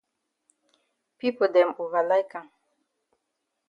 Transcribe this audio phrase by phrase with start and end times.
[1.19, 2.47] Pipo dem ova like am.